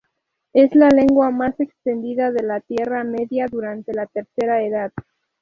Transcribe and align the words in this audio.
Es 0.53 0.73
la 0.73 0.89
lengua 0.89 1.29
más 1.29 1.59
extendida 1.59 2.31
de 2.31 2.41
la 2.41 2.59
Tierra 2.59 3.03
Media 3.03 3.45
durante 3.47 3.93
la 3.93 4.07
Tercera 4.07 4.63
Edad. 4.65 4.91